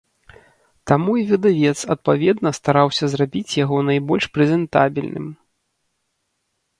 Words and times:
Таму 0.91 1.11
і 1.23 1.25
выдавец 1.31 1.73
адпаведна 1.95 2.51
стараўся 2.59 3.05
зрабіць 3.15 3.57
яго 3.63 3.77
найбольш 3.91 4.25
прэзентабельным. 4.39 5.27